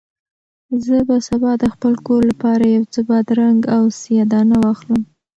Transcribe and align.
زه 0.85 0.97
به 1.07 1.17
سبا 1.27 1.51
د 1.61 1.63
خپل 1.73 1.93
کور 2.05 2.21
لپاره 2.31 2.63
یو 2.75 2.83
څه 2.93 2.99
بادرنګ 3.09 3.59
او 3.75 3.83
سیاه 4.01 4.27
دانه 4.31 4.55
واخلم. 4.63 5.01